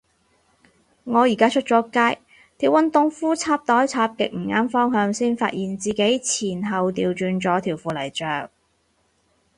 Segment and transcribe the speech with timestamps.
[1.03, 2.19] 我而家出咗街，
[2.57, 8.49] 條運動褲插袋插極唔啱方向，先發現自己前後掉轉咗條褲嚟着